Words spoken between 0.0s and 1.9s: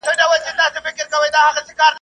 نه گناه کوم، نه توبه کاږم.